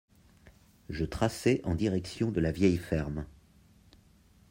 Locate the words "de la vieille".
2.31-2.79